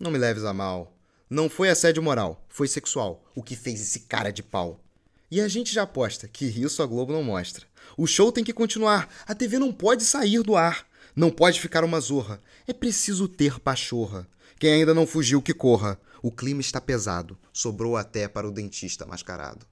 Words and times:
Não 0.00 0.10
me 0.10 0.16
leves 0.16 0.44
a 0.44 0.54
mal. 0.54 0.96
Não 1.28 1.50
foi 1.50 1.68
assédio 1.68 2.02
moral, 2.02 2.42
foi 2.48 2.66
sexual. 2.66 3.22
O 3.34 3.42
que 3.42 3.54
fez 3.54 3.82
esse 3.82 4.00
cara 4.00 4.32
de 4.32 4.42
pau. 4.42 4.80
E 5.30 5.42
a 5.42 5.46
gente 5.46 5.74
já 5.74 5.82
aposta 5.82 6.26
que 6.26 6.46
isso 6.46 6.82
a 6.82 6.86
Globo 6.86 7.12
não 7.12 7.22
mostra. 7.22 7.66
O 7.98 8.06
show 8.06 8.32
tem 8.32 8.42
que 8.42 8.54
continuar. 8.54 9.12
A 9.26 9.34
TV 9.34 9.58
não 9.58 9.70
pode 9.70 10.04
sair 10.04 10.42
do 10.42 10.56
ar. 10.56 10.86
Não 11.14 11.30
pode 11.30 11.60
ficar 11.60 11.84
uma 11.84 12.00
zorra. 12.00 12.40
É 12.66 12.72
preciso 12.72 13.28
ter 13.28 13.60
pachorra. 13.60 14.26
Quem 14.58 14.72
ainda 14.72 14.94
não 14.94 15.06
fugiu, 15.06 15.42
que 15.42 15.52
corra. 15.52 16.00
O 16.22 16.32
clima 16.32 16.62
está 16.62 16.80
pesado. 16.80 17.36
Sobrou 17.52 17.94
até 17.94 18.26
para 18.26 18.48
o 18.48 18.52
dentista 18.52 19.04
mascarado. 19.04 19.66